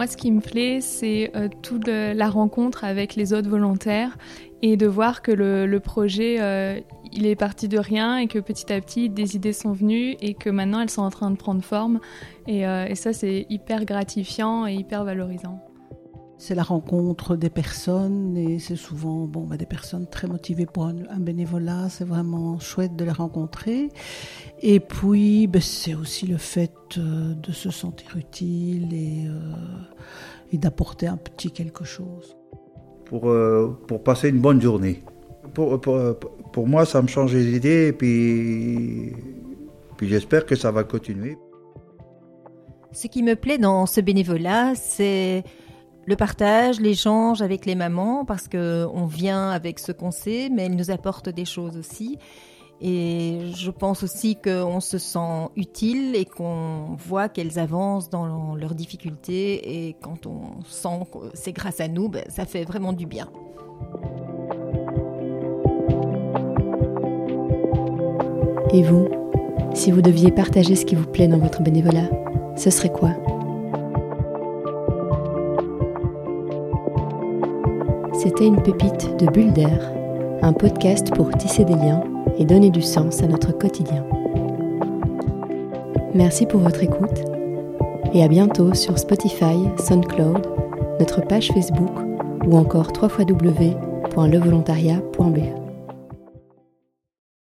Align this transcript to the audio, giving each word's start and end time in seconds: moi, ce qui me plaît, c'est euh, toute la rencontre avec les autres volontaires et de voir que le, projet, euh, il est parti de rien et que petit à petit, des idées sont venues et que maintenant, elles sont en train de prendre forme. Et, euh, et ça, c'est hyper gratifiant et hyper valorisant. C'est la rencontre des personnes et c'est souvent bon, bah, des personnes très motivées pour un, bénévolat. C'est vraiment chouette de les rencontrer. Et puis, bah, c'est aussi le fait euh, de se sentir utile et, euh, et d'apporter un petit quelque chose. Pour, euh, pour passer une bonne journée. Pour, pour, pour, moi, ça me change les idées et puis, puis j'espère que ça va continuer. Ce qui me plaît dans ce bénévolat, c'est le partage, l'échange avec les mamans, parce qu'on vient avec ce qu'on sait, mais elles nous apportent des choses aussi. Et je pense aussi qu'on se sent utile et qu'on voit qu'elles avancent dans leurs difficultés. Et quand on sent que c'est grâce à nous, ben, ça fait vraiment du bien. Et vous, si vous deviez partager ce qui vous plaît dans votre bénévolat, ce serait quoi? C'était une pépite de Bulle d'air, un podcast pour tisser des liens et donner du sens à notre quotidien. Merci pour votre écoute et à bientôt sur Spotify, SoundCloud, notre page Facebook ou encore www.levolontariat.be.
moi, 0.00 0.06
ce 0.06 0.16
qui 0.16 0.32
me 0.32 0.40
plaît, 0.40 0.80
c'est 0.80 1.30
euh, 1.36 1.50
toute 1.60 1.86
la 1.86 2.30
rencontre 2.30 2.84
avec 2.84 3.16
les 3.16 3.34
autres 3.34 3.50
volontaires 3.50 4.16
et 4.62 4.78
de 4.78 4.86
voir 4.86 5.20
que 5.20 5.30
le, 5.30 5.78
projet, 5.78 6.38
euh, 6.40 6.80
il 7.12 7.26
est 7.26 7.36
parti 7.36 7.68
de 7.68 7.76
rien 7.76 8.16
et 8.16 8.26
que 8.26 8.38
petit 8.38 8.72
à 8.72 8.80
petit, 8.80 9.10
des 9.10 9.36
idées 9.36 9.52
sont 9.52 9.72
venues 9.72 10.16
et 10.22 10.32
que 10.32 10.48
maintenant, 10.48 10.80
elles 10.80 10.88
sont 10.88 11.02
en 11.02 11.10
train 11.10 11.30
de 11.30 11.36
prendre 11.36 11.62
forme. 11.62 12.00
Et, 12.46 12.66
euh, 12.66 12.86
et 12.86 12.94
ça, 12.94 13.12
c'est 13.12 13.44
hyper 13.50 13.84
gratifiant 13.84 14.66
et 14.66 14.72
hyper 14.72 15.04
valorisant. 15.04 15.60
C'est 16.40 16.54
la 16.54 16.62
rencontre 16.62 17.36
des 17.36 17.50
personnes 17.50 18.34
et 18.34 18.58
c'est 18.58 18.74
souvent 18.74 19.26
bon, 19.26 19.42
bah, 19.42 19.58
des 19.58 19.66
personnes 19.66 20.06
très 20.06 20.26
motivées 20.26 20.64
pour 20.64 20.86
un, 20.86 20.94
bénévolat. 21.18 21.90
C'est 21.90 22.06
vraiment 22.06 22.58
chouette 22.58 22.96
de 22.96 23.04
les 23.04 23.10
rencontrer. 23.10 23.90
Et 24.62 24.80
puis, 24.80 25.48
bah, 25.48 25.60
c'est 25.60 25.92
aussi 25.92 26.26
le 26.26 26.38
fait 26.38 26.72
euh, 26.96 27.34
de 27.34 27.52
se 27.52 27.70
sentir 27.70 28.16
utile 28.16 28.94
et, 28.94 29.26
euh, 29.26 29.36
et 30.50 30.56
d'apporter 30.56 31.08
un 31.08 31.18
petit 31.18 31.50
quelque 31.50 31.84
chose. 31.84 32.34
Pour, 33.04 33.28
euh, 33.28 33.78
pour 33.86 34.02
passer 34.02 34.30
une 34.30 34.40
bonne 34.40 34.62
journée. 34.62 35.02
Pour, 35.52 35.78
pour, 35.78 36.00
pour, 36.54 36.66
moi, 36.66 36.86
ça 36.86 37.02
me 37.02 37.08
change 37.08 37.34
les 37.34 37.54
idées 37.54 37.88
et 37.88 37.92
puis, 37.92 39.12
puis 39.98 40.08
j'espère 40.08 40.46
que 40.46 40.56
ça 40.56 40.70
va 40.70 40.84
continuer. 40.84 41.36
Ce 42.92 43.08
qui 43.08 43.22
me 43.22 43.36
plaît 43.36 43.58
dans 43.58 43.84
ce 43.84 44.00
bénévolat, 44.00 44.74
c'est 44.74 45.44
le 46.06 46.16
partage, 46.16 46.80
l'échange 46.80 47.42
avec 47.42 47.66
les 47.66 47.74
mamans, 47.74 48.24
parce 48.24 48.48
qu'on 48.48 49.06
vient 49.06 49.50
avec 49.50 49.78
ce 49.78 49.92
qu'on 49.92 50.10
sait, 50.10 50.48
mais 50.52 50.66
elles 50.66 50.76
nous 50.76 50.90
apportent 50.90 51.28
des 51.28 51.44
choses 51.44 51.76
aussi. 51.76 52.18
Et 52.82 53.52
je 53.54 53.70
pense 53.70 54.02
aussi 54.02 54.36
qu'on 54.36 54.80
se 54.80 54.96
sent 54.96 55.48
utile 55.54 56.16
et 56.16 56.24
qu'on 56.24 56.96
voit 56.96 57.28
qu'elles 57.28 57.58
avancent 57.58 58.08
dans 58.08 58.54
leurs 58.54 58.74
difficultés. 58.74 59.88
Et 59.88 59.96
quand 60.00 60.26
on 60.26 60.62
sent 60.64 61.06
que 61.12 61.18
c'est 61.34 61.52
grâce 61.52 61.80
à 61.80 61.88
nous, 61.88 62.08
ben, 62.08 62.24
ça 62.30 62.46
fait 62.46 62.64
vraiment 62.64 62.94
du 62.94 63.04
bien. 63.04 63.28
Et 68.72 68.82
vous, 68.82 69.08
si 69.74 69.90
vous 69.90 70.00
deviez 70.00 70.30
partager 70.30 70.74
ce 70.74 70.86
qui 70.86 70.94
vous 70.94 71.06
plaît 71.06 71.28
dans 71.28 71.38
votre 71.38 71.62
bénévolat, 71.62 72.08
ce 72.56 72.70
serait 72.70 72.92
quoi? 72.92 73.10
C'était 78.12 78.46
une 78.46 78.62
pépite 78.62 79.16
de 79.18 79.26
Bulle 79.26 79.52
d'air, 79.52 79.92
un 80.42 80.52
podcast 80.52 81.12
pour 81.14 81.30
tisser 81.30 81.64
des 81.64 81.74
liens 81.74 82.02
et 82.38 82.44
donner 82.44 82.70
du 82.70 82.82
sens 82.82 83.22
à 83.22 83.26
notre 83.26 83.52
quotidien. 83.52 84.04
Merci 86.14 86.46
pour 86.46 86.60
votre 86.60 86.82
écoute 86.82 87.24
et 88.12 88.24
à 88.24 88.28
bientôt 88.28 88.74
sur 88.74 88.98
Spotify, 88.98 89.68
SoundCloud, 89.78 90.44
notre 90.98 91.20
page 91.20 91.52
Facebook 91.52 91.92
ou 92.46 92.56
encore 92.56 92.88
www.levolontariat.be. 93.00 95.59